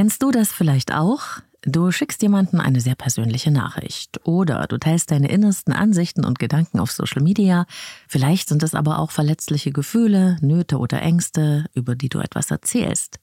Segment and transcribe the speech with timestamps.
[0.00, 1.24] Kennst du das vielleicht auch?
[1.60, 6.80] Du schickst jemandem eine sehr persönliche Nachricht oder du teilst deine innersten Ansichten und Gedanken
[6.80, 7.66] auf Social Media.
[8.08, 13.20] Vielleicht sind es aber auch verletzliche Gefühle, Nöte oder Ängste, über die du etwas erzählst.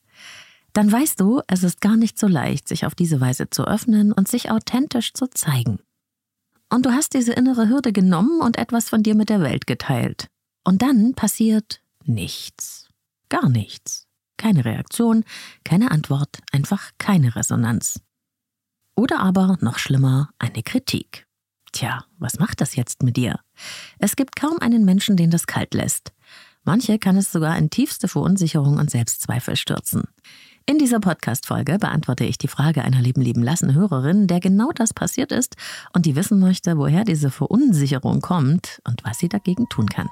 [0.74, 4.12] Dann weißt du, es ist gar nicht so leicht, sich auf diese Weise zu öffnen
[4.12, 5.80] und sich authentisch zu zeigen.
[6.70, 10.28] Und du hast diese innere Hürde genommen und etwas von dir mit der Welt geteilt.
[10.64, 12.88] Und dann passiert nichts.
[13.30, 14.07] Gar nichts.
[14.38, 15.24] Keine Reaktion,
[15.64, 18.00] keine Antwort, einfach keine Resonanz.
[18.96, 21.28] Oder aber, noch schlimmer, eine Kritik.
[21.72, 23.40] Tja, was macht das jetzt mit dir?
[24.00, 26.14] Es gibt kaum einen Menschen, den das kalt lässt.
[26.64, 30.04] Manche kann es sogar in tiefste Verunsicherung und Selbstzweifel stürzen.
[30.66, 34.94] In dieser Podcast-Folge beantworte ich die Frage einer Leben lieben lassen Hörerin, der genau das
[34.94, 35.56] passiert ist
[35.94, 40.10] und die wissen möchte, woher diese Verunsicherung kommt und was sie dagegen tun kann.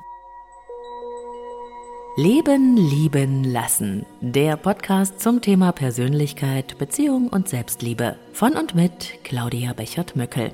[2.17, 4.05] Leben lieben lassen.
[4.21, 8.17] Der Podcast zum Thema Persönlichkeit, Beziehung und Selbstliebe.
[8.31, 10.53] Von und mit Claudia Bechert-Möckel.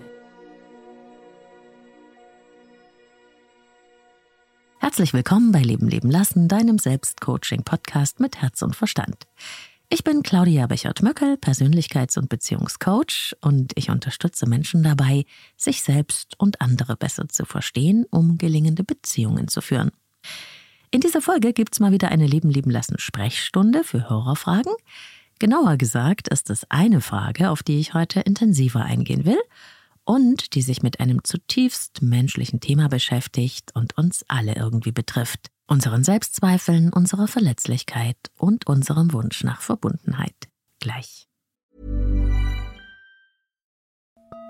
[4.80, 9.28] Herzlich willkommen bei Leben leben lassen, deinem Selbstcoaching-Podcast mit Herz und Verstand.
[9.88, 15.26] Ich bin Claudia Bechert-Möckel, Persönlichkeits- und Beziehungscoach und ich unterstütze Menschen dabei,
[15.58, 19.92] sich selbst und andere besser zu verstehen, um gelingende Beziehungen zu führen.
[20.94, 24.74] In dieser Folge gibt's mal wieder eine Leben lieben lassen Sprechstunde für Hörerfragen.
[25.40, 29.40] Genauer gesagt ist es eine Frage, auf die ich heute intensiver eingehen will
[30.04, 35.48] und die sich mit einem zutiefst menschlichen Thema beschäftigt und uns alle irgendwie betrifft.
[35.66, 40.36] Unseren Selbstzweifeln, unserer Verletzlichkeit und unserem Wunsch nach Verbundenheit.
[40.82, 41.30] Gleich.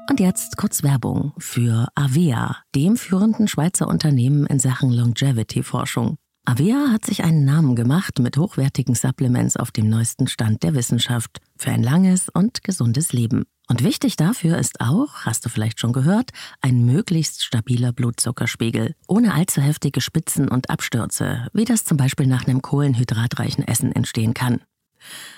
[0.09, 6.17] Und jetzt kurz Werbung für Avea, dem führenden Schweizer Unternehmen in Sachen Longevity-Forschung.
[6.43, 11.39] Avea hat sich einen Namen gemacht mit hochwertigen Supplements auf dem neuesten Stand der Wissenschaft
[11.55, 13.43] für ein langes und gesundes Leben.
[13.69, 19.35] Und wichtig dafür ist auch, hast du vielleicht schon gehört, ein möglichst stabiler Blutzuckerspiegel, ohne
[19.35, 24.61] allzu heftige Spitzen und Abstürze, wie das zum Beispiel nach einem kohlenhydratreichen Essen entstehen kann.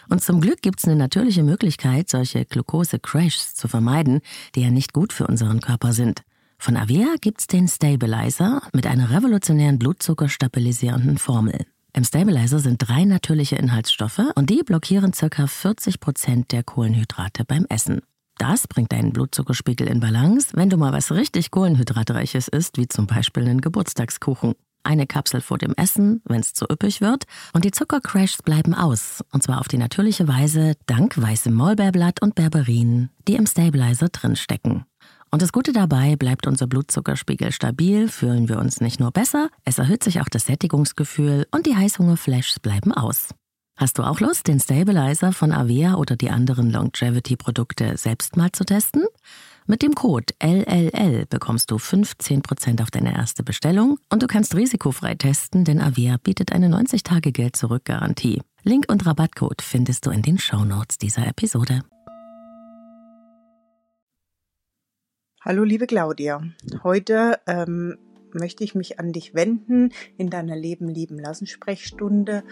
[0.09, 4.21] Und zum Glück gibt es eine natürliche Möglichkeit, solche Glucose-Crashs zu vermeiden,
[4.55, 6.23] die ja nicht gut für unseren Körper sind.
[6.63, 11.65] Von Avea gibt's den Stabilizer mit einer revolutionären blutzuckerstabilisierenden Formel.
[11.91, 15.45] Im Stabilizer sind drei natürliche Inhaltsstoffe und die blockieren ca.
[15.45, 17.99] 40 Prozent der Kohlenhydrate beim Essen.
[18.37, 23.07] Das bringt deinen Blutzuckerspiegel in Balance, wenn du mal was richtig Kohlenhydratreiches isst, wie zum
[23.07, 24.53] Beispiel einen Geburtstagskuchen.
[24.83, 29.21] Eine Kapsel vor dem Essen, wenn es zu üppig wird, und die Zuckercrashs bleiben aus,
[29.33, 34.85] und zwar auf die natürliche Weise dank weißem Maulbeerblatt und Berberin, die im Stabilizer drinstecken.
[35.33, 39.79] Und das Gute dabei, bleibt unser Blutzuckerspiegel stabil, fühlen wir uns nicht nur besser, es
[39.79, 43.29] erhöht sich auch das Sättigungsgefühl und die Heißhungerflashs bleiben aus.
[43.75, 48.63] Hast du auch Lust, den Stabilizer von Avea oder die anderen Longevity-Produkte selbst mal zu
[48.63, 49.05] testen?
[49.65, 55.15] Mit dem Code LLL bekommst du 15% auf deine erste Bestellung und du kannst risikofrei
[55.15, 58.43] testen, denn Avea bietet eine 90-Tage-Geld-Zurück-Garantie.
[58.61, 61.81] Link und Rabattcode findest du in den Shownotes dieser Episode.
[65.45, 66.41] Hallo liebe Claudia,
[66.85, 67.97] heute ähm,
[68.31, 72.45] möchte ich mich an dich wenden in deiner Leben lieben lassen Sprechstunde,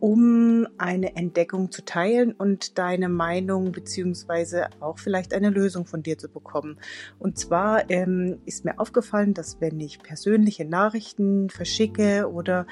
[0.00, 6.16] um eine Entdeckung zu teilen und deine Meinung beziehungsweise auch vielleicht eine Lösung von dir
[6.16, 6.78] zu bekommen.
[7.18, 12.66] Und zwar ähm, ist mir aufgefallen, dass wenn ich persönliche Nachrichten verschicke oder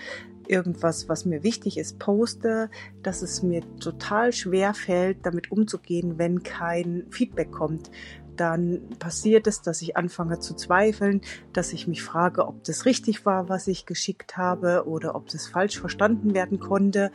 [0.48, 2.70] irgendwas, was mir wichtig ist, poste,
[3.03, 7.91] dass es mir total schwer fällt, damit umzugehen, wenn kein Feedback kommt
[8.36, 11.20] dann passiert es, dass ich anfange zu zweifeln,
[11.52, 15.47] dass ich mich frage, ob das richtig war, was ich geschickt habe oder ob das
[15.47, 17.10] falsch verstanden werden konnte.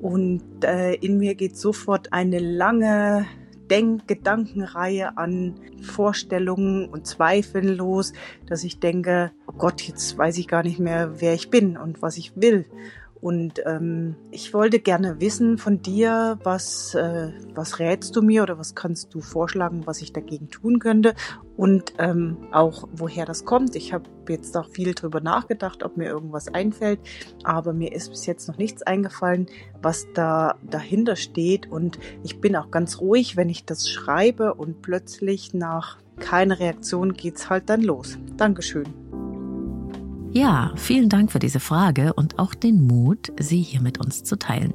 [0.00, 3.26] Und äh, in mir geht sofort eine lange
[3.70, 8.12] Denk-Gedankenreihe an Vorstellungen und Zweifeln los,
[8.46, 12.02] dass ich denke, oh Gott, jetzt weiß ich gar nicht mehr, wer ich bin und
[12.02, 12.66] was ich will.
[13.20, 18.58] Und ähm, ich wollte gerne wissen von dir, was, äh, was rätst du mir oder
[18.58, 21.14] was kannst du vorschlagen, was ich dagegen tun könnte
[21.56, 23.74] und ähm, auch woher das kommt.
[23.74, 27.00] Ich habe jetzt auch viel drüber nachgedacht, ob mir irgendwas einfällt,
[27.42, 29.46] aber mir ist bis jetzt noch nichts eingefallen,
[29.80, 31.70] was da dahinter steht.
[31.70, 37.12] Und ich bin auch ganz ruhig, wenn ich das schreibe und plötzlich nach keine Reaktion
[37.12, 38.18] geht's halt dann los.
[38.36, 39.05] Dankeschön.
[40.36, 44.38] Ja, vielen Dank für diese Frage und auch den Mut, sie hier mit uns zu
[44.38, 44.74] teilen.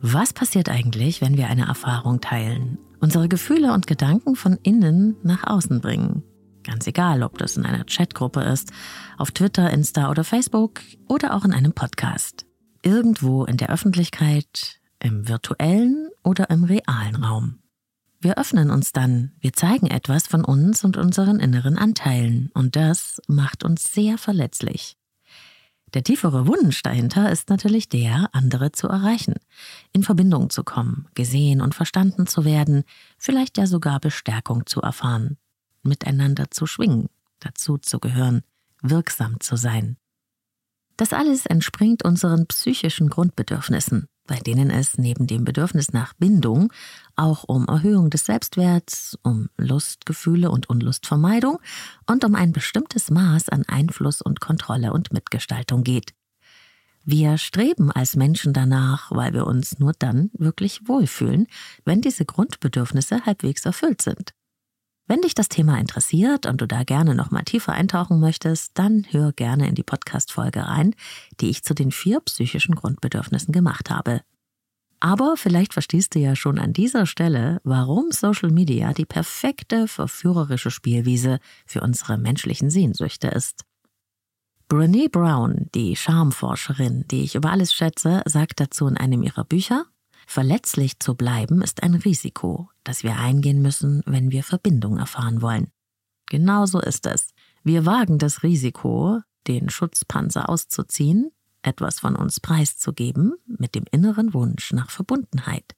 [0.00, 5.46] Was passiert eigentlich, wenn wir eine Erfahrung teilen, unsere Gefühle und Gedanken von innen nach
[5.46, 6.22] außen bringen?
[6.62, 8.72] Ganz egal, ob das in einer Chatgruppe ist,
[9.18, 10.80] auf Twitter, Insta oder Facebook
[11.10, 12.46] oder auch in einem Podcast.
[12.82, 17.58] Irgendwo in der Öffentlichkeit, im virtuellen oder im realen Raum.
[18.24, 23.20] Wir öffnen uns dann, wir zeigen etwas von uns und unseren inneren Anteilen, und das
[23.28, 24.96] macht uns sehr verletzlich.
[25.92, 29.34] Der tiefere Wunsch dahinter ist natürlich der, andere zu erreichen,
[29.92, 32.84] in Verbindung zu kommen, gesehen und verstanden zu werden,
[33.18, 35.36] vielleicht ja sogar Bestärkung zu erfahren,
[35.82, 37.10] miteinander zu schwingen,
[37.40, 38.40] dazu zu gehören,
[38.80, 39.98] wirksam zu sein.
[40.96, 46.72] Das alles entspringt unseren psychischen Grundbedürfnissen, bei denen es neben dem Bedürfnis nach Bindung
[47.16, 51.58] auch um Erhöhung des Selbstwerts, um Lustgefühle und Unlustvermeidung
[52.06, 56.14] und um ein bestimmtes Maß an Einfluss und Kontrolle und Mitgestaltung geht.
[57.04, 61.46] Wir streben als Menschen danach, weil wir uns nur dann wirklich wohlfühlen,
[61.84, 64.32] wenn diese Grundbedürfnisse halbwegs erfüllt sind.
[65.06, 69.06] Wenn dich das Thema interessiert und du da gerne noch mal tiefer eintauchen möchtest, dann
[69.10, 70.94] hör gerne in die Podcast-Folge rein,
[71.40, 74.22] die ich zu den vier psychischen Grundbedürfnissen gemacht habe.
[75.00, 80.70] Aber vielleicht verstehst du ja schon an dieser Stelle, warum Social Media die perfekte verführerische
[80.70, 83.64] Spielwiese für unsere menschlichen Sehnsüchte ist.
[84.70, 89.84] Brené Brown, die Charmeforscherin, die ich über alles schätze, sagt dazu in einem ihrer Bücher,
[90.26, 95.68] Verletzlich zu bleiben ist ein Risiko, das wir eingehen müssen, wenn wir Verbindung erfahren wollen.
[96.26, 97.30] Genauso ist es.
[97.62, 101.30] Wir wagen das Risiko, den Schutzpanzer auszuziehen,
[101.62, 105.74] etwas von uns preiszugeben, mit dem inneren Wunsch nach Verbundenheit.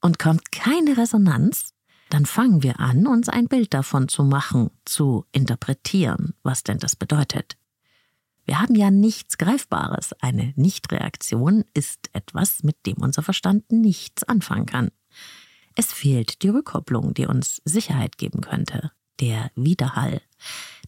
[0.00, 1.74] Und kommt keine Resonanz,
[2.08, 6.96] dann fangen wir an, uns ein Bild davon zu machen, zu interpretieren, was denn das
[6.96, 7.56] bedeutet.
[8.44, 10.14] Wir haben ja nichts Greifbares.
[10.20, 14.90] Eine Nichtreaktion ist etwas, mit dem unser Verstand nichts anfangen kann.
[15.80, 18.90] Es fehlt die Rückkopplung, die uns Sicherheit geben könnte,
[19.20, 20.20] der Widerhall.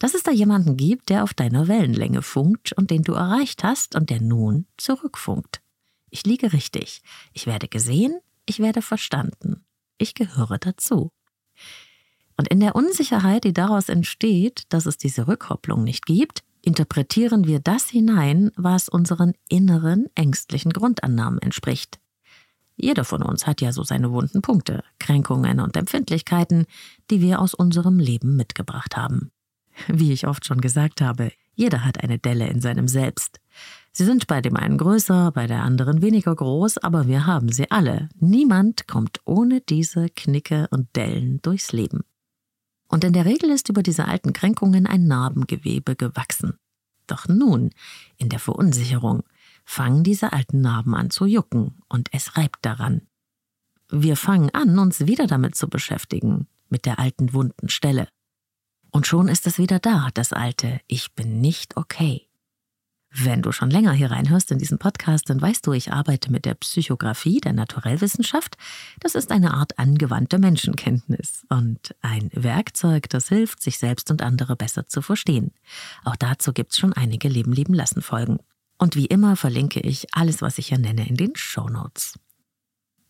[0.00, 3.94] Dass es da jemanden gibt, der auf deiner Wellenlänge funkt und den du erreicht hast
[3.94, 5.60] und der nun zurückfunkt.
[6.10, 7.02] Ich liege richtig.
[7.32, 9.64] Ich werde gesehen, ich werde verstanden.
[9.96, 11.12] Ich gehöre dazu.
[12.36, 17.60] Und in der Unsicherheit, die daraus entsteht, dass es diese Rückkopplung nicht gibt, interpretieren wir
[17.60, 22.00] das hinein, was unseren inneren ängstlichen Grundannahmen entspricht.
[22.80, 26.66] Jeder von uns hat ja so seine wunden Punkte, Kränkungen und Empfindlichkeiten,
[27.10, 29.30] die wir aus unserem Leben mitgebracht haben.
[29.88, 33.40] Wie ich oft schon gesagt habe, jeder hat eine Delle in seinem Selbst.
[33.92, 37.70] Sie sind bei dem einen größer, bei der anderen weniger groß, aber wir haben sie
[37.70, 38.08] alle.
[38.18, 42.02] Niemand kommt ohne diese Knicke und Dellen durchs Leben.
[42.88, 46.54] Und in der Regel ist über diese alten Kränkungen ein Narbengewebe gewachsen.
[47.06, 47.70] Doch nun,
[48.16, 49.22] in der Verunsicherung,
[49.70, 53.02] fangen diese alten Narben an zu jucken und es reibt daran.
[53.88, 58.08] Wir fangen an, uns wieder damit zu beschäftigen, mit der alten wunden Stelle.
[58.90, 62.26] Und schon ist es wieder da, das alte Ich bin nicht okay.
[63.12, 66.46] Wenn du schon länger hier reinhörst in diesen Podcast, dann weißt du, ich arbeite mit
[66.46, 68.56] der Psychographie der Naturellwissenschaft.
[68.98, 74.56] Das ist eine Art angewandte Menschenkenntnis und ein Werkzeug, das hilft, sich selbst und andere
[74.56, 75.52] besser zu verstehen.
[76.04, 78.40] Auch dazu gibt's schon einige Leben lieben lassen Folgen.
[78.80, 82.18] Und wie immer verlinke ich alles, was ich hier nenne, in den Show Notes.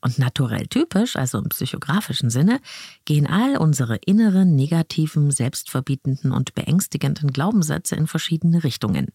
[0.00, 2.60] Und naturell typisch, also im psychografischen Sinne,
[3.04, 9.12] gehen all unsere inneren, negativen, selbstverbietenden und beängstigenden Glaubenssätze in verschiedene Richtungen.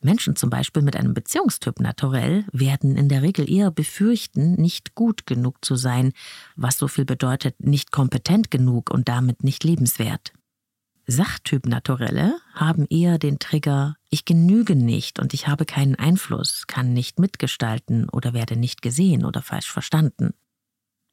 [0.00, 5.26] Menschen zum Beispiel mit einem Beziehungstyp naturell werden in der Regel eher befürchten, nicht gut
[5.26, 6.12] genug zu sein,
[6.56, 10.32] was so viel bedeutet, nicht kompetent genug und damit nicht lebenswert.
[11.10, 16.92] Sachtyp Naturelle haben eher den Trigger, ich genüge nicht und ich habe keinen Einfluss, kann
[16.92, 20.34] nicht mitgestalten oder werde nicht gesehen oder falsch verstanden.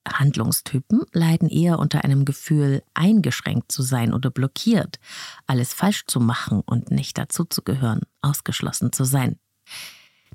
[0.08, 5.00] Handlungstypen leiden eher unter einem Gefühl, eingeschränkt zu sein oder blockiert,
[5.48, 9.39] alles falsch zu machen und nicht dazuzugehören, ausgeschlossen zu sein.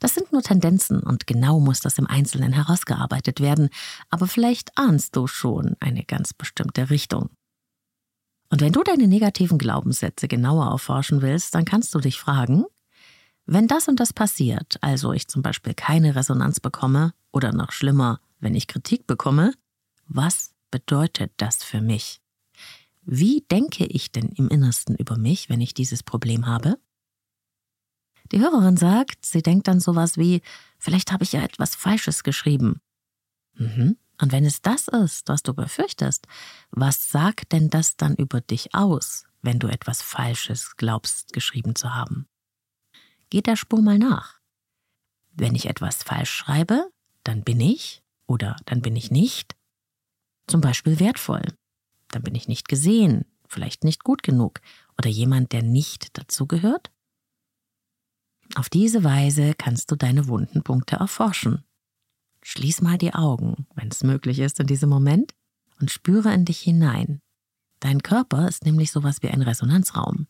[0.01, 3.69] Das sind nur Tendenzen und genau muss das im Einzelnen herausgearbeitet werden,
[4.11, 7.31] aber vielleicht ahnst du schon eine ganz bestimmte Richtung.
[8.53, 12.67] Und wenn du deine negativen Glaubenssätze genauer erforschen willst, dann kannst du dich fragen,
[13.47, 18.21] wenn das und das passiert, also ich zum Beispiel keine Resonanz bekomme oder noch schlimmer,
[18.41, 19.55] wenn ich Kritik bekomme,
[20.07, 22.21] was bedeutet das für mich?
[23.01, 26.79] Wie denke ich denn im Innersten über mich, wenn ich dieses Problem habe?
[28.33, 30.43] Die Hörerin sagt, sie denkt dann sowas wie,
[30.79, 32.83] vielleicht habe ich ja etwas Falsches geschrieben.
[33.55, 33.97] Mhm.
[34.23, 36.29] Und wenn es das ist, was du befürchtest,
[36.71, 41.93] was sagt denn das dann über dich aus, wenn du etwas Falsches glaubst geschrieben zu
[41.93, 42.29] haben?
[43.31, 44.39] Geh der Spur mal nach.
[45.33, 46.89] Wenn ich etwas falsch schreibe,
[47.25, 49.57] dann bin ich oder dann bin ich nicht
[50.47, 51.43] zum Beispiel wertvoll.
[52.09, 54.61] Dann bin ich nicht gesehen, vielleicht nicht gut genug
[54.99, 56.93] oder jemand, der nicht dazugehört.
[58.55, 61.65] Auf diese Weise kannst du deine wunden Punkte erforschen.
[62.43, 65.35] Schließ mal die Augen, wenn es möglich ist in diesem Moment,
[65.81, 67.21] und spüre in dich hinein.
[67.81, 70.27] Dein Körper ist nämlich sowas wie ein Resonanzraum.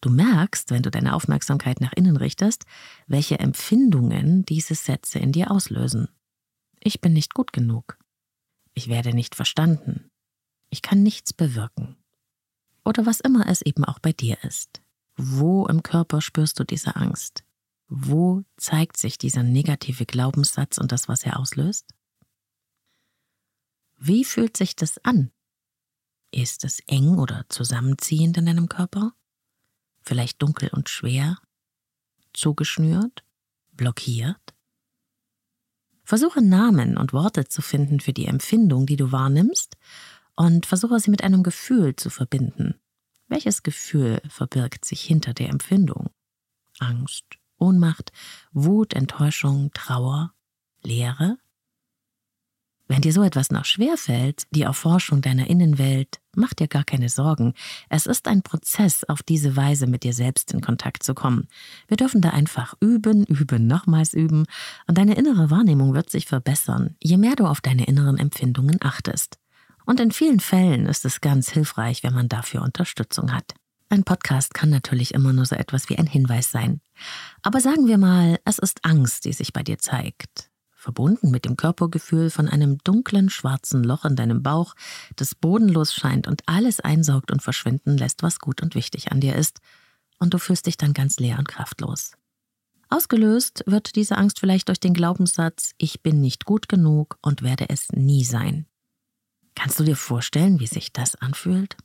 [0.00, 2.66] Du merkst, wenn du deine Aufmerksamkeit nach innen richtest,
[3.06, 6.08] welche Empfindungen diese Sätze in dir auslösen.
[6.80, 7.98] Ich bin nicht gut genug.
[8.74, 10.10] Ich werde nicht verstanden.
[10.68, 11.96] Ich kann nichts bewirken.
[12.84, 14.82] Oder was immer es eben auch bei dir ist.
[15.16, 17.44] Wo im Körper spürst du diese Angst?
[17.96, 21.94] Wo zeigt sich dieser negative Glaubenssatz und das, was er auslöst?
[23.96, 25.30] Wie fühlt sich das an?
[26.32, 29.12] Ist es eng oder zusammenziehend in deinem Körper?
[30.02, 31.38] Vielleicht dunkel und schwer?
[32.32, 33.24] Zugeschnürt?
[33.70, 34.56] Blockiert?
[36.02, 39.76] Versuche Namen und Worte zu finden für die Empfindung, die du wahrnimmst,
[40.34, 42.74] und versuche sie mit einem Gefühl zu verbinden.
[43.28, 46.10] Welches Gefühl verbirgt sich hinter der Empfindung?
[46.80, 48.12] Angst, Ohnmacht,
[48.52, 50.34] Wut, Enttäuschung, Trauer,
[50.82, 51.38] Leere?
[52.86, 57.54] Wenn dir so etwas noch schwerfällt, die Erforschung deiner Innenwelt, mach dir gar keine Sorgen.
[57.88, 61.48] Es ist ein Prozess, auf diese Weise mit dir selbst in Kontakt zu kommen.
[61.88, 64.44] Wir dürfen da einfach üben, üben, nochmals üben,
[64.86, 69.38] und deine innere Wahrnehmung wird sich verbessern, je mehr du auf deine inneren Empfindungen achtest.
[69.86, 73.54] Und in vielen Fällen ist es ganz hilfreich, wenn man dafür Unterstützung hat.
[73.94, 76.80] Ein Podcast kann natürlich immer nur so etwas wie ein Hinweis sein.
[77.42, 81.56] Aber sagen wir mal, es ist Angst, die sich bei dir zeigt verbunden mit dem
[81.56, 84.74] Körpergefühl von einem dunklen schwarzen Loch in deinem Bauch,
[85.16, 89.34] das bodenlos scheint und alles einsaugt und verschwinden lässt, was gut und wichtig an dir
[89.34, 89.60] ist,
[90.18, 92.12] und du fühlst dich dann ganz leer und kraftlos.
[92.90, 97.70] Ausgelöst wird diese Angst vielleicht durch den Glaubenssatz, ich bin nicht gut genug und werde
[97.70, 98.66] es nie sein.
[99.54, 101.78] Kannst du dir vorstellen, wie sich das anfühlt?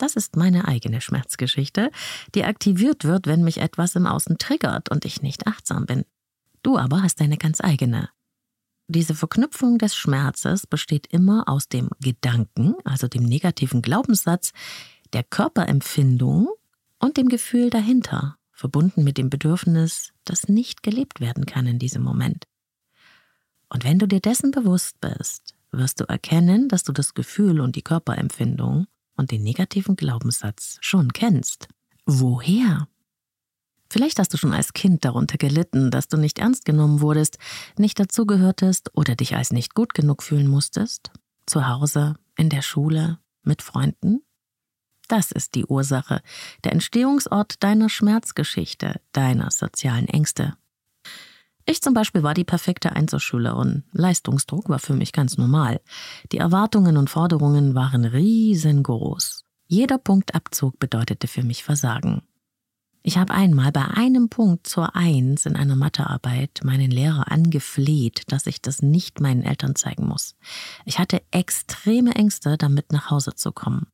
[0.00, 1.90] Das ist meine eigene Schmerzgeschichte,
[2.34, 6.06] die aktiviert wird, wenn mich etwas im Außen triggert und ich nicht achtsam bin.
[6.62, 8.08] Du aber hast deine ganz eigene.
[8.88, 14.52] Diese Verknüpfung des Schmerzes besteht immer aus dem Gedanken, also dem negativen Glaubenssatz,
[15.12, 16.48] der Körperempfindung
[16.98, 22.02] und dem Gefühl dahinter, verbunden mit dem Bedürfnis, das nicht gelebt werden kann in diesem
[22.02, 22.46] Moment.
[23.68, 27.76] Und wenn du dir dessen bewusst bist, wirst du erkennen, dass du das Gefühl und
[27.76, 28.86] die Körperempfindung
[29.20, 31.68] und den negativen Glaubenssatz schon kennst.
[32.06, 32.88] Woher?
[33.88, 37.38] Vielleicht hast du schon als Kind darunter gelitten, dass du nicht ernst genommen wurdest,
[37.76, 41.10] nicht dazugehörtest oder dich als nicht gut genug fühlen musstest.
[41.46, 44.22] Zu Hause, in der Schule, mit Freunden.
[45.08, 46.22] Das ist die Ursache,
[46.62, 50.54] der Entstehungsort deiner Schmerzgeschichte, deiner sozialen Ängste.
[51.70, 53.84] Ich zum Beispiel war die perfekte Einzelschülerin.
[53.92, 55.80] Leistungsdruck war für mich ganz normal.
[56.32, 59.44] Die Erwartungen und Forderungen waren riesengroß.
[59.68, 62.22] Jeder Punktabzug bedeutete für mich Versagen.
[63.04, 68.46] Ich habe einmal bei einem Punkt zur Eins in einer Mathearbeit meinen Lehrer angefleht, dass
[68.46, 70.34] ich das nicht meinen Eltern zeigen muss.
[70.84, 73.86] Ich hatte extreme Ängste, damit nach Hause zu kommen.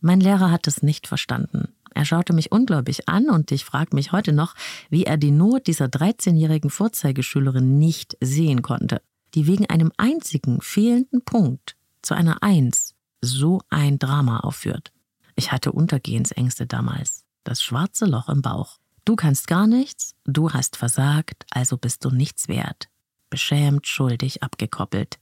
[0.00, 1.72] Mein Lehrer hat es nicht verstanden.
[1.94, 4.54] Er schaute mich ungläubig an und ich frage mich heute noch,
[4.90, 9.02] wie er die Not dieser 13-jährigen Vorzeigeschülerin nicht sehen konnte,
[9.34, 14.92] die wegen einem einzigen fehlenden Punkt zu einer Eins so ein Drama aufführt.
[15.36, 18.78] Ich hatte Untergehensängste damals das schwarze Loch im Bauch.
[19.04, 22.88] Du kannst gar nichts, du hast versagt, also bist du nichts wert.
[23.30, 25.18] Beschämt, schuldig, abgekoppelt.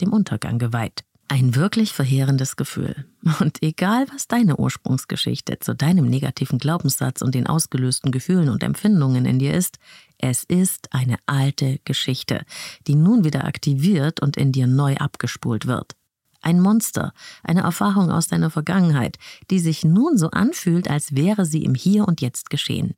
[0.00, 1.04] Dem Untergang geweiht.
[1.28, 3.06] Ein wirklich verheerendes Gefühl.
[3.40, 9.24] Und egal, was deine Ursprungsgeschichte zu deinem negativen Glaubenssatz und den ausgelösten Gefühlen und Empfindungen
[9.24, 9.78] in dir ist,
[10.18, 12.44] es ist eine alte Geschichte,
[12.86, 15.96] die nun wieder aktiviert und in dir neu abgespult wird.
[16.42, 17.12] Ein Monster,
[17.42, 19.16] eine Erfahrung aus deiner Vergangenheit,
[19.50, 22.94] die sich nun so anfühlt, als wäre sie im Hier und Jetzt geschehen.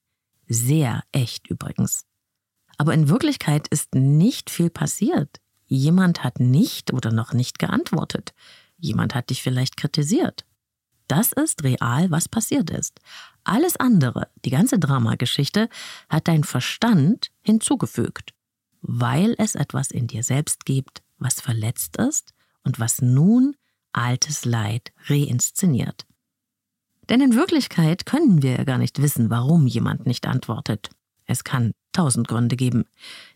[0.49, 2.05] Sehr echt übrigens.
[2.79, 5.41] Aber in Wirklichkeit ist nicht viel passiert.
[5.67, 8.35] Jemand hat nicht oder noch nicht geantwortet.
[8.79, 10.45] Jemand hat dich vielleicht kritisiert.
[11.09, 13.01] Das ist real, was passiert ist.
[13.45, 15.69] Alles andere, die ganze Dramageschichte,
[16.09, 18.33] hat dein Verstand hinzugefügt,
[18.81, 23.55] weil es etwas in dir selbst gibt, was verletzt ist und was nun
[23.93, 26.07] altes Leid reinszeniert.
[27.09, 30.91] Denn in Wirklichkeit können wir ja gar nicht wissen, warum jemand nicht antwortet.
[31.27, 32.85] Es kann tausend Gründe geben.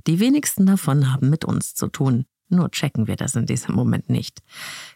[0.07, 2.26] Die wenigsten davon haben mit uns zu tun.
[2.49, 4.42] Nur checken wir das in diesem Moment nicht.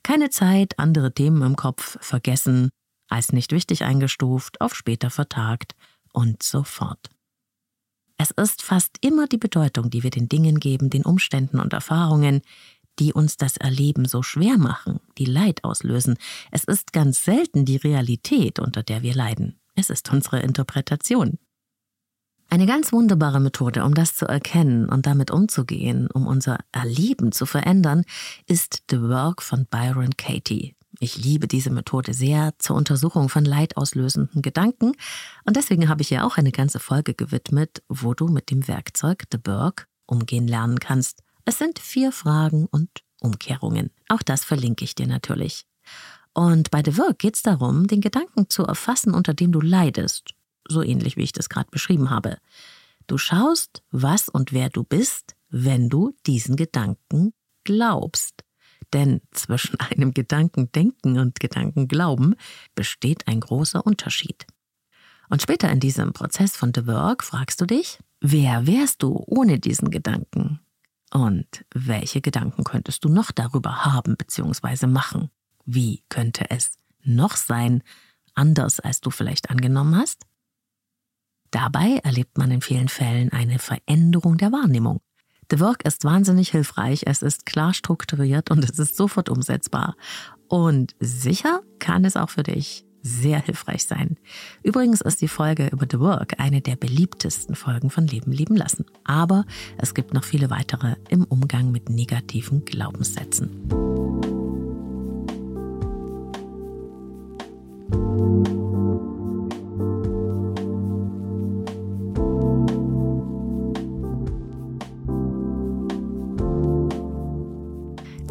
[0.03, 2.71] Keine Zeit, andere Themen im Kopf, vergessen,
[3.09, 5.75] als nicht wichtig eingestuft, auf später vertagt
[6.13, 7.11] und so fort.
[8.17, 12.43] Es ist fast immer die Bedeutung, die wir den Dingen geben, den Umständen und Erfahrungen,
[12.99, 16.17] die uns das Erleben so schwer machen, die Leid auslösen.
[16.51, 19.59] Es ist ganz selten die Realität, unter der wir leiden.
[19.75, 21.39] Es ist unsere Interpretation.
[22.52, 27.47] Eine ganz wunderbare Methode, um das zu erkennen und damit umzugehen, um unser Erleben zu
[27.47, 28.04] verändern,
[28.47, 30.76] ist The Work von Byron Katie.
[31.00, 34.92] Ich liebe diese Methode sehr zur Untersuchung von leidauslösenden Gedanken
[35.47, 39.25] und deswegen habe ich ihr auch eine ganze Folge gewidmet, wo du mit dem Werkzeug
[39.32, 41.23] The Work umgehen lernen kannst.
[41.47, 43.92] Es sind vier Fragen und Umkehrungen.
[44.11, 45.64] Auch das verlinke ich dir natürlich.
[46.35, 50.35] Und bei The Work geht es darum, den Gedanken zu erfassen, unter dem du leidest
[50.73, 52.38] so ähnlich wie ich das gerade beschrieben habe.
[53.07, 57.33] Du schaust, was und wer du bist, wenn du diesen Gedanken
[57.64, 58.45] glaubst.
[58.93, 62.35] Denn zwischen einem Gedankendenken und Gedankenglauben
[62.75, 64.47] besteht ein großer Unterschied.
[65.29, 69.59] Und später in diesem Prozess von The Work fragst du dich, wer wärst du ohne
[69.59, 70.61] diesen Gedanken?
[71.11, 74.87] Und welche Gedanken könntest du noch darüber haben bzw.
[74.87, 75.31] machen?
[75.64, 76.73] Wie könnte es
[77.05, 77.83] noch sein,
[78.35, 80.23] anders als du vielleicht angenommen hast?
[81.52, 85.00] Dabei erlebt man in vielen Fällen eine Veränderung der Wahrnehmung.
[85.50, 89.94] The Work ist wahnsinnig hilfreich, es ist klar strukturiert und es ist sofort umsetzbar.
[90.49, 94.16] Und sicher kann es auch für dich sehr hilfreich sein.
[94.62, 98.87] Übrigens ist die Folge über The Work eine der beliebtesten Folgen von Leben lieben lassen.
[99.04, 99.44] Aber
[99.76, 103.50] es gibt noch viele weitere im Umgang mit negativen Glaubenssätzen.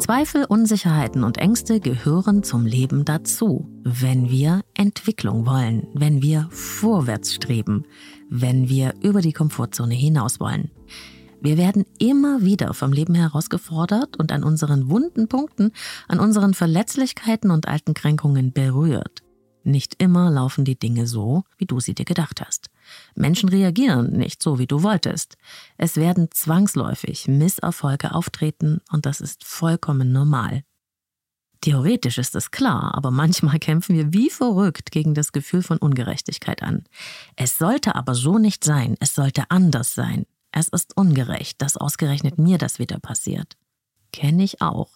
[0.02, 7.32] Zweifel, Unsicherheiten und Ängste gehören zum Leben dazu, wenn wir Entwicklung wollen, wenn wir vorwärts
[7.32, 7.84] streben,
[8.28, 10.72] wenn wir über die Komfortzone hinaus wollen.
[11.40, 15.70] Wir werden immer wieder vom Leben herausgefordert und an unseren wunden Punkten,
[16.08, 19.22] an unseren Verletzlichkeiten und alten Kränkungen berührt.
[19.62, 22.71] Nicht immer laufen die Dinge so, wie du sie dir gedacht hast.
[23.14, 25.36] Menschen reagieren nicht so, wie du wolltest.
[25.76, 30.62] Es werden zwangsläufig Misserfolge auftreten und das ist vollkommen normal.
[31.60, 36.62] Theoretisch ist es klar, aber manchmal kämpfen wir wie verrückt gegen das Gefühl von Ungerechtigkeit
[36.62, 36.84] an.
[37.36, 40.26] Es sollte aber so nicht sein, es sollte anders sein.
[40.50, 43.56] Es ist ungerecht, dass ausgerechnet mir das wieder passiert.
[44.12, 44.90] Kenne ich auch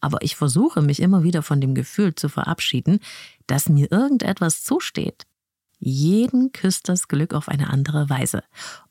[0.00, 3.00] aber ich versuche mich immer wieder von dem Gefühl zu verabschieden,
[3.46, 5.26] dass mir irgendetwas zusteht.
[5.80, 8.44] Jeden küsst das Glück auf eine andere Weise.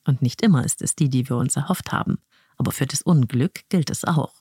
[0.04, 2.17] Und nicht immer ist es die, die wir uns erhofft haben.
[2.58, 4.34] Aber für das Unglück gilt es auch.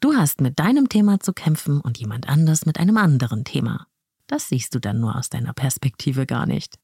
[0.00, 3.86] Du hast mit deinem Thema zu kämpfen und jemand anders mit einem anderen Thema.
[4.26, 6.78] Das siehst du dann nur aus deiner Perspektive gar nicht.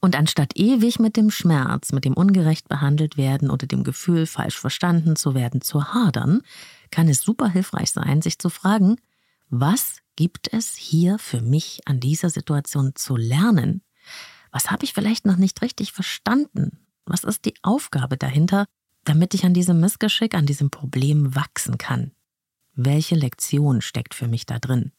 [0.00, 4.58] Und anstatt ewig mit dem Schmerz, mit dem ungerecht behandelt werden oder dem Gefühl, falsch
[4.58, 6.42] verstanden zu werden, zu hadern,
[6.90, 8.96] kann es super hilfreich sein, sich zu fragen,
[9.50, 13.82] was gibt es hier für mich an dieser Situation zu lernen?
[14.50, 16.78] Was habe ich vielleicht noch nicht richtig verstanden?
[17.04, 18.66] Was ist die Aufgabe dahinter,
[19.04, 22.12] damit ich an diesem Missgeschick, an diesem Problem wachsen kann?
[22.74, 24.92] Welche Lektion steckt für mich da drin?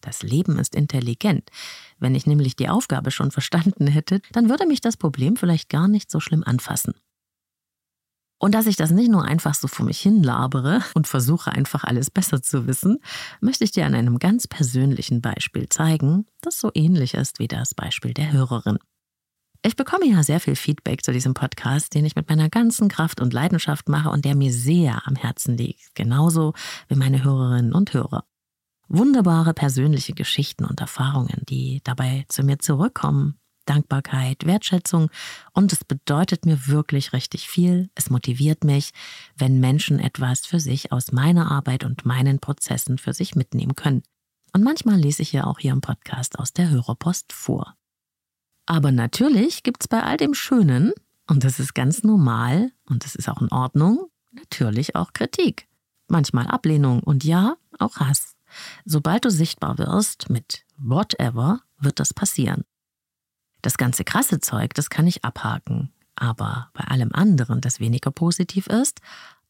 [0.00, 1.50] Das Leben ist intelligent.
[1.98, 5.88] Wenn ich nämlich die Aufgabe schon verstanden hätte, dann würde mich das Problem vielleicht gar
[5.88, 6.94] nicht so schlimm anfassen.
[8.44, 11.82] Und dass ich das nicht nur einfach so vor mich hin labere und versuche einfach
[11.82, 12.98] alles besser zu wissen,
[13.40, 17.72] möchte ich dir an einem ganz persönlichen Beispiel zeigen, das so ähnlich ist wie das
[17.72, 18.78] Beispiel der Hörerin.
[19.62, 23.22] Ich bekomme ja sehr viel Feedback zu diesem Podcast, den ich mit meiner ganzen Kraft
[23.22, 26.52] und Leidenschaft mache und der mir sehr am Herzen liegt, genauso
[26.88, 28.26] wie meine Hörerinnen und Hörer.
[28.88, 33.38] Wunderbare persönliche Geschichten und Erfahrungen, die dabei zu mir zurückkommen.
[33.66, 35.10] Dankbarkeit, Wertschätzung
[35.52, 37.90] und es bedeutet mir wirklich richtig viel.
[37.94, 38.92] Es motiviert mich,
[39.36, 44.02] wenn Menschen etwas für sich aus meiner Arbeit und meinen Prozessen für sich mitnehmen können.
[44.52, 47.74] Und manchmal lese ich ja auch hier im Podcast aus der Hörerpost vor.
[48.66, 50.92] Aber natürlich gibt's bei all dem Schönen,
[51.26, 55.68] und das ist ganz normal und das ist auch in Ordnung, natürlich auch Kritik.
[56.08, 58.36] Manchmal Ablehnung und ja, auch Hass.
[58.84, 62.64] Sobald du sichtbar wirst mit whatever, wird das passieren.
[63.64, 65.90] Das ganze krasse Zeug, das kann ich abhaken.
[66.16, 69.00] Aber bei allem anderen, das weniger positiv ist,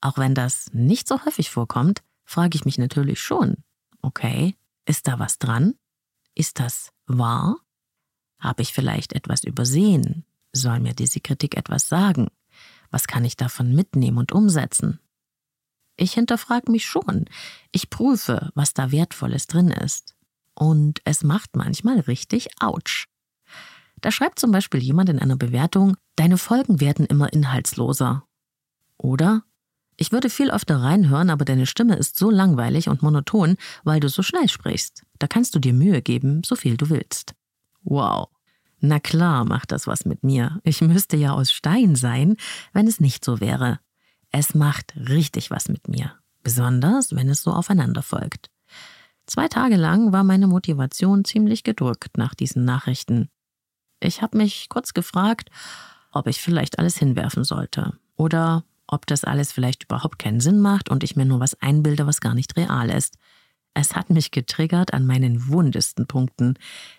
[0.00, 3.64] auch wenn das nicht so häufig vorkommt, frage ich mich natürlich schon,
[4.02, 4.54] okay,
[4.86, 5.74] ist da was dran?
[6.36, 7.56] Ist das wahr?
[8.38, 10.24] Habe ich vielleicht etwas übersehen?
[10.52, 12.28] Soll mir diese Kritik etwas sagen?
[12.92, 15.00] Was kann ich davon mitnehmen und umsetzen?
[15.96, 17.24] Ich hinterfrage mich schon.
[17.72, 20.14] Ich prüfe, was da Wertvolles drin ist.
[20.54, 23.08] Und es macht manchmal richtig Autsch.
[24.00, 28.24] Da schreibt zum Beispiel jemand in einer Bewertung, deine Folgen werden immer inhaltsloser.
[28.98, 29.44] Oder?
[29.96, 34.08] Ich würde viel öfter reinhören, aber deine Stimme ist so langweilig und monoton, weil du
[34.08, 35.04] so schnell sprichst.
[35.18, 37.34] Da kannst du dir Mühe geben, so viel du willst.
[37.82, 38.28] Wow.
[38.80, 40.60] Na klar macht das was mit mir.
[40.64, 42.36] Ich müsste ja aus Stein sein,
[42.72, 43.78] wenn es nicht so wäre.
[44.30, 46.12] Es macht richtig was mit mir.
[46.42, 48.50] Besonders, wenn es so aufeinander folgt.
[49.26, 53.28] Zwei Tage lang war meine Motivation ziemlich gedrückt nach diesen Nachrichten.
[54.04, 55.50] Ich habe mich kurz gefragt,
[56.12, 60.88] ob ich vielleicht alles hinwerfen sollte oder ob das alles vielleicht überhaupt keinen Sinn macht
[60.88, 63.16] und ich mir nur was einbilde, was gar nicht real ist.
[63.72, 66.54] Es hat mich getriggert an meinen wundesten Punkten.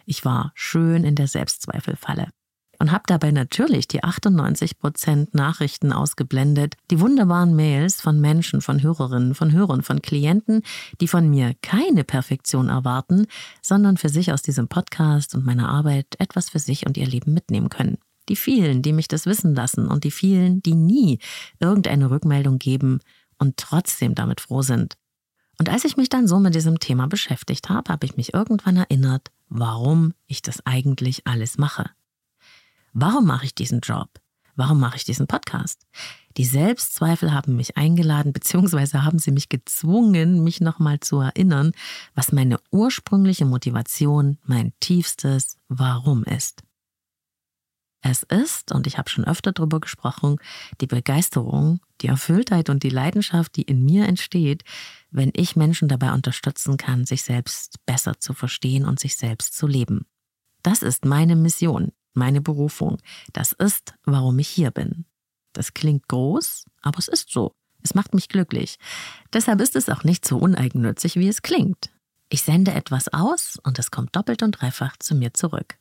[0.06, 2.30] Ich war schön in der Selbstzweifelfalle
[2.80, 8.82] und habe dabei natürlich die 98 Prozent Nachrichten ausgeblendet, die wunderbaren Mails von Menschen, von
[8.82, 10.62] Hörerinnen, von Hörern, von Klienten,
[11.02, 13.28] die von mir keine Perfektion erwarten,
[13.62, 17.34] sondern für sich aus diesem Podcast und meiner Arbeit etwas für sich und ihr Leben
[17.34, 17.98] mitnehmen können.
[18.30, 21.20] Die vielen, die mich das wissen lassen und die vielen, die nie
[21.60, 23.00] irgendeine Rückmeldung geben
[23.38, 24.98] und trotzdem damit froh sind.
[25.58, 28.78] Und als ich mich dann so mit diesem Thema beschäftigt habe, habe ich mich irgendwann
[28.78, 31.90] erinnert, warum ich das eigentlich alles mache.
[32.98, 34.08] Warum mache ich diesen Job?
[34.56, 35.86] Warum mache ich diesen Podcast?
[36.38, 41.74] Die Selbstzweifel haben mich eingeladen, beziehungsweise haben sie mich gezwungen, mich nochmal zu erinnern,
[42.14, 46.64] was meine ursprüngliche Motivation, mein tiefstes Warum ist.
[48.02, 50.38] Es ist, und ich habe schon öfter darüber gesprochen,
[50.80, 54.64] die Begeisterung, die Erfülltheit und die Leidenschaft, die in mir entsteht,
[55.12, 59.68] wenn ich Menschen dabei unterstützen kann, sich selbst besser zu verstehen und sich selbst zu
[59.68, 60.06] leben.
[60.64, 62.98] Das ist meine Mission meine Berufung.
[63.34, 65.06] Das ist, warum ich hier bin.
[65.54, 67.56] Das klingt groß, aber es ist so.
[67.82, 68.78] Es macht mich glücklich.
[69.32, 71.92] Deshalb ist es auch nicht so uneigennützig, wie es klingt.
[72.30, 75.78] Ich sende etwas aus und es kommt doppelt und dreifach zu mir zurück.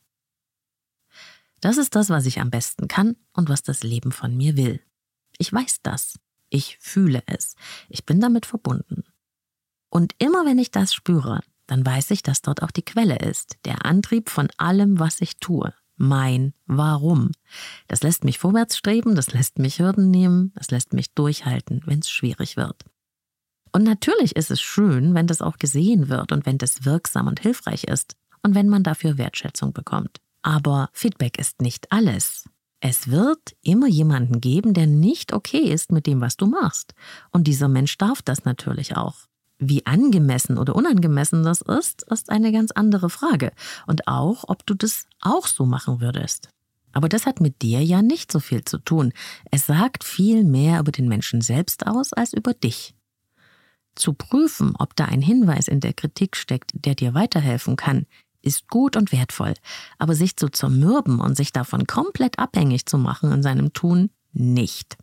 [1.61, 4.81] Das ist das, was ich am besten kann und was das Leben von mir will.
[5.38, 6.18] Ich weiß das.
[6.51, 7.57] Ich fühle es.
[7.88, 9.05] Ich bin damit verbunden.
[9.88, 13.57] Und immer wenn ich das spüre, dann weiß ich, dass dort auch die Quelle ist,
[13.64, 17.30] der Antrieb von allem, was ich tue mein Warum.
[17.88, 22.00] Das lässt mich vorwärts streben, das lässt mich Hürden nehmen, das lässt mich durchhalten, wenn
[22.00, 22.85] es schwierig wird.
[23.72, 27.40] Und natürlich ist es schön, wenn das auch gesehen wird und wenn das wirksam und
[27.40, 30.20] hilfreich ist und wenn man dafür Wertschätzung bekommt.
[30.42, 32.48] Aber Feedback ist nicht alles.
[32.80, 36.94] Es wird immer jemanden geben, der nicht okay ist mit dem, was du machst.
[37.30, 39.26] Und dieser Mensch darf das natürlich auch.
[39.59, 43.53] Wie angemessen oder unangemessen das ist, ist eine ganz andere Frage.
[43.87, 46.49] Und auch, ob du das auch so machen würdest.
[46.93, 49.12] Aber das hat mit dir ja nicht so viel zu tun.
[49.51, 52.95] Es sagt viel mehr über den Menschen selbst aus als über dich.
[53.95, 58.07] Zu prüfen, ob da ein Hinweis in der Kritik steckt, der dir weiterhelfen kann,
[58.43, 59.55] ist gut und wertvoll.
[59.99, 64.97] Aber sich zu zermürben und sich davon komplett abhängig zu machen in seinem Tun, nicht.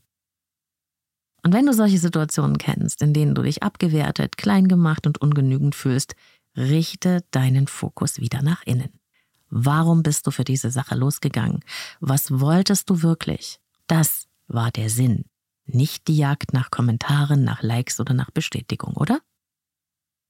[1.43, 5.75] Und wenn du solche Situationen kennst, in denen du dich abgewertet, klein gemacht und ungenügend
[5.75, 6.15] fühlst,
[6.55, 8.99] richte deinen Fokus wieder nach innen.
[9.49, 11.61] Warum bist du für diese Sache losgegangen?
[11.99, 13.59] Was wolltest du wirklich?
[13.87, 15.25] Das war der Sinn.
[15.65, 19.19] Nicht die Jagd nach Kommentaren, nach Likes oder nach Bestätigung, oder?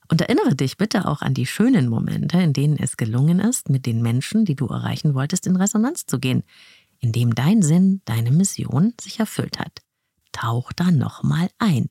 [0.07, 3.85] Und erinnere dich bitte auch an die schönen Momente, in denen es gelungen ist, mit
[3.85, 6.43] den Menschen, die du erreichen wolltest, in Resonanz zu gehen,
[6.99, 9.81] in dem dein Sinn, deine Mission sich erfüllt hat
[10.31, 11.89] tauch da nochmal ein.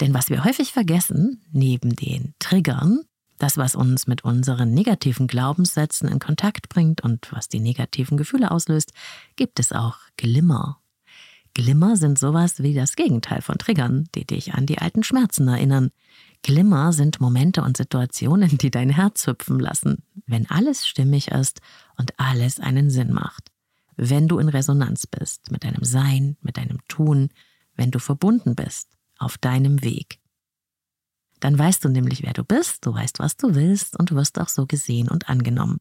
[0.00, 3.00] Denn was wir häufig vergessen, neben den Triggern,
[3.38, 8.50] das, was uns mit unseren negativen Glaubenssätzen in Kontakt bringt und was die negativen Gefühle
[8.50, 8.92] auslöst,
[9.36, 10.80] gibt es auch Glimmer.
[11.54, 15.90] Glimmer sind sowas wie das Gegenteil von Triggern, die dich an die alten Schmerzen erinnern.
[16.42, 21.60] Glimmer sind Momente und Situationen, die dein Herz hüpfen lassen, wenn alles stimmig ist
[21.96, 23.51] und alles einen Sinn macht
[23.96, 27.30] wenn du in Resonanz bist mit deinem Sein, mit deinem Tun,
[27.74, 30.20] wenn du verbunden bist auf deinem Weg.
[31.40, 34.38] Dann weißt du nämlich, wer du bist, du weißt, was du willst und du wirst
[34.38, 35.78] auch so gesehen und angenommen.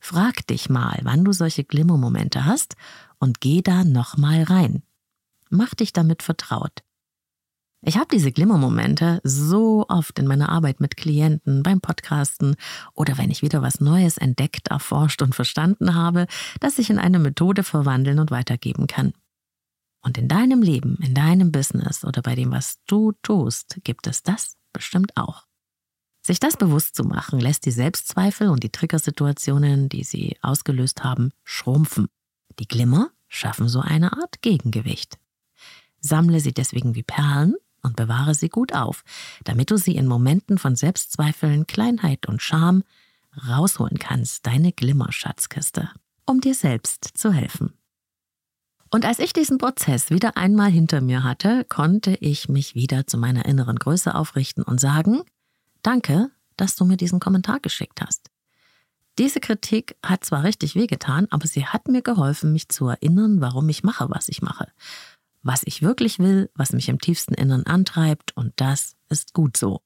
[0.00, 2.76] Frag dich mal, wann du solche Glimmermomente hast
[3.18, 4.82] und geh da nochmal rein.
[5.50, 6.82] Mach dich damit vertraut.
[7.88, 12.56] Ich habe diese Glimmermomente so oft in meiner Arbeit mit Klienten, beim Podcasten
[12.94, 16.26] oder wenn ich wieder was Neues entdeckt, erforscht und verstanden habe,
[16.58, 19.12] das ich in eine Methode verwandeln und weitergeben kann.
[20.02, 24.24] Und in deinem Leben, in deinem Business oder bei dem, was du tust, gibt es
[24.24, 25.44] das bestimmt auch.
[26.22, 31.30] Sich das bewusst zu machen, lässt die Selbstzweifel und die Triggersituationen, die sie ausgelöst haben,
[31.44, 32.08] schrumpfen.
[32.58, 35.20] Die Glimmer schaffen so eine Art Gegengewicht.
[36.00, 37.54] Sammle sie deswegen wie Perlen
[37.86, 39.04] und bewahre sie gut auf,
[39.44, 42.82] damit du sie in Momenten von Selbstzweifeln, Kleinheit und Scham
[43.48, 45.90] rausholen kannst, deine Glimmerschatzkiste,
[46.26, 47.72] um dir selbst zu helfen.
[48.90, 53.18] Und als ich diesen Prozess wieder einmal hinter mir hatte, konnte ich mich wieder zu
[53.18, 55.22] meiner inneren Größe aufrichten und sagen,
[55.82, 58.30] danke, dass du mir diesen Kommentar geschickt hast.
[59.18, 63.68] Diese Kritik hat zwar richtig wehgetan, aber sie hat mir geholfen, mich zu erinnern, warum
[63.68, 64.68] ich mache, was ich mache.
[65.48, 69.80] Was ich wirklich will, was mich im tiefsten Innern antreibt, und das ist gut so.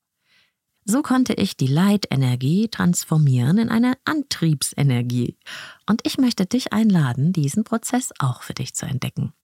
[0.86, 5.36] So konnte ich die Leitenergie transformieren in eine Antriebsenergie.
[5.84, 9.34] Und ich möchte dich einladen, diesen Prozess auch für dich zu entdecken.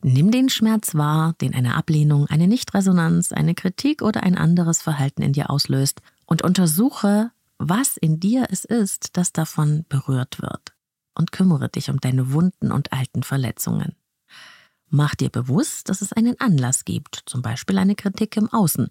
[0.00, 5.22] Nimm den Schmerz wahr, den eine Ablehnung, eine Nichtresonanz, eine Kritik oder ein anderes Verhalten
[5.22, 10.76] in dir auslöst und untersuche, was in dir es ist, das davon berührt wird.
[11.16, 13.96] Und kümmere dich um deine Wunden und alten Verletzungen.
[14.88, 18.88] Mach dir bewusst, dass es einen Anlass gibt, zum Beispiel eine Kritik im Außen,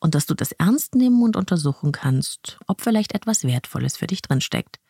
[0.00, 4.22] und dass du das ernst nehmen und untersuchen kannst, ob vielleicht etwas Wertvolles für dich
[4.22, 4.80] drinsteckt.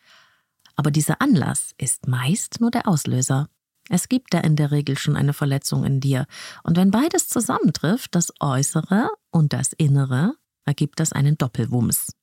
[0.75, 3.49] Aber dieser Anlass ist meist nur der Auslöser.
[3.89, 6.25] Es gibt da in der Regel schon eine Verletzung in dir,
[6.63, 10.33] und wenn beides zusammentrifft, das Äußere und das Innere,
[10.65, 12.13] ergibt das einen Doppelwumms.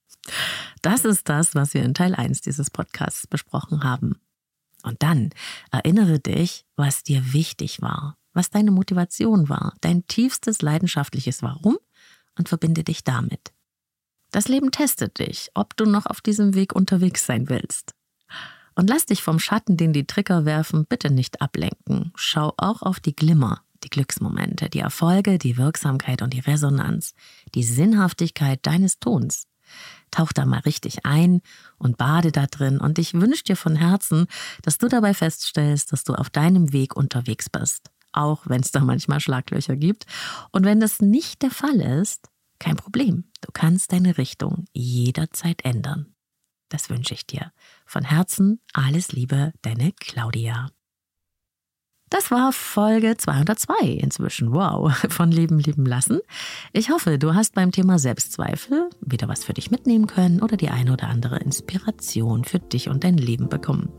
[0.83, 4.20] Das ist das, was wir in Teil 1 dieses Podcasts besprochen haben.
[4.83, 5.31] Und dann
[5.70, 11.79] erinnere dich, was dir wichtig war, was deine Motivation war, dein tiefstes leidenschaftliches Warum
[12.37, 13.53] und verbinde dich damit.
[14.31, 17.94] Das Leben testet dich, ob du noch auf diesem Weg unterwegs sein willst.
[18.75, 22.12] Und lass dich vom Schatten, den die Trigger werfen, bitte nicht ablenken.
[22.16, 27.14] Schau auch auf die Glimmer, die Glücksmomente, die Erfolge, die Wirksamkeit und die Resonanz,
[27.55, 29.47] die Sinnhaftigkeit deines Tons.
[30.11, 31.40] Tauch da mal richtig ein
[31.79, 34.27] und bade da drin und ich wünsche dir von Herzen,
[34.62, 38.81] dass du dabei feststellst, dass du auf deinem Weg unterwegs bist auch wenn es da
[38.81, 40.07] manchmal Schlaglöcher gibt.
[40.53, 43.24] Und wenn das nicht der Fall ist, kein Problem.
[43.40, 46.14] Du kannst deine Richtung jederzeit ändern.
[46.68, 47.53] Das wünsche ich dir.
[47.87, 50.70] Von Herzen alles Liebe, deine Claudia.
[52.11, 54.53] Das war Folge 202 inzwischen.
[54.53, 56.20] Wow, von Leben lieben lassen.
[56.72, 60.68] Ich hoffe, du hast beim Thema Selbstzweifel wieder was für dich mitnehmen können oder die
[60.68, 63.90] eine oder andere Inspiration für dich und dein Leben bekommen.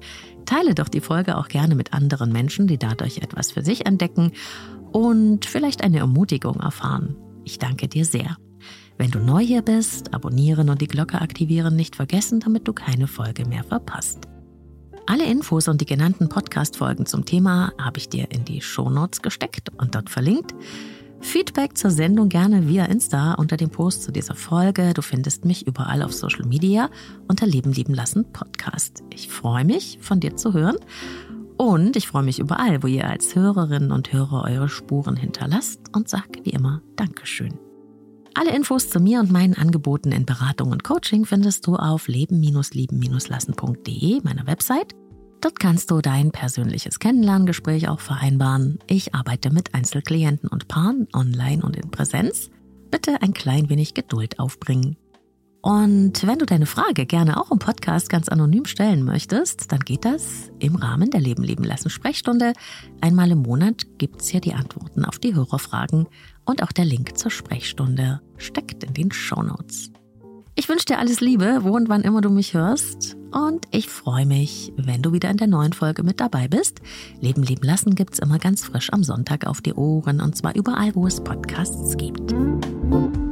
[0.45, 4.31] Teile doch die Folge auch gerne mit anderen Menschen, die dadurch etwas für sich entdecken
[4.91, 7.15] und vielleicht eine Ermutigung erfahren.
[7.43, 8.38] Ich danke dir sehr.
[8.97, 13.08] Wenn du neu hier bist, abonnieren und die Glocke aktivieren nicht vergessen, damit du keine
[13.08, 14.27] Folge mehr verpasst.
[15.08, 19.69] Alle Infos und die genannten Podcast-Folgen zum Thema habe ich dir in die Shownotes gesteckt
[19.77, 20.55] und dort verlinkt.
[21.25, 24.93] Feedback zur Sendung gerne via Insta unter dem Post zu dieser Folge.
[24.93, 26.89] Du findest mich überall auf Social Media
[27.27, 29.03] unter Leben lieben lassen Podcast.
[29.11, 30.77] Ich freue mich, von dir zu hören.
[31.57, 36.07] Und ich freue mich überall, wo ihr als Hörerinnen und Hörer eure Spuren hinterlasst und
[36.07, 37.59] sag wie immer Dankeschön.
[38.35, 44.21] Alle Infos zu mir und meinen Angeboten in Beratung und Coaching findest du auf leben-lieben-lassen.de,
[44.23, 44.95] meiner Website.
[45.45, 48.79] Dort kannst du dein persönliches Kennenlerngespräch auch vereinbaren.
[48.88, 52.49] Ich arbeite mit Einzelklienten und Paaren online und in Präsenz.
[52.89, 54.97] Bitte ein klein wenig Geduld aufbringen.
[55.62, 60.03] Und wenn du deine Frage gerne auch im Podcast ganz anonym stellen möchtest, dann geht
[60.03, 62.53] das im Rahmen der Leben leben lassen Sprechstunde.
[63.01, 66.08] Einmal im Monat gibt's hier die Antworten auf die Hörerfragen
[66.45, 69.91] und auch der Link zur Sprechstunde steckt in den Show Notes.
[70.55, 74.26] Ich wünsche dir alles Liebe, wo und wann immer du mich hörst und ich freue
[74.26, 76.80] mich, wenn du wieder in der neuen Folge mit dabei bist.
[77.19, 80.56] Leben, Leben lassen gibt es immer ganz frisch am Sonntag auf die Ohren und zwar
[80.56, 82.34] überall, wo es Podcasts gibt.
[82.34, 83.26] Musik